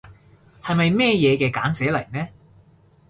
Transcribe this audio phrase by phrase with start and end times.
[0.63, 2.27] 係咪咩嘢嘅簡寫嚟呢？